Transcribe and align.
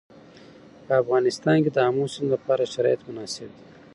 په 0.85 0.93
افغانستان 1.01 1.57
کې 1.63 1.69
د 1.73 1.77
آمو 1.87 2.05
سیند 2.13 2.29
لپاره 2.35 2.69
شرایط 2.73 3.01
مناسب 3.09 3.49
دي. 3.55 3.63